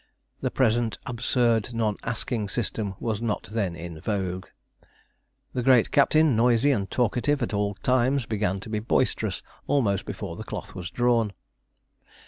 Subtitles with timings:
[0.39, 4.47] The present absurd non asking system was not then in vogue.
[5.53, 10.35] The great captain, noisy and talkative at all times, began to be boisterous almost before
[10.37, 11.33] the cloth was drawn.